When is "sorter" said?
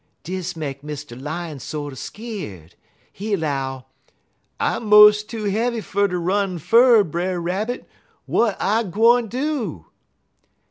1.59-1.95